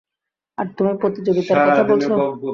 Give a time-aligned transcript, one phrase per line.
[0.57, 2.13] আর তুমি প্রতিযোগিতার কথা বলছো!